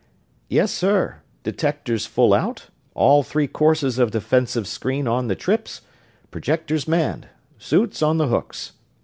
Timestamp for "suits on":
7.59-8.17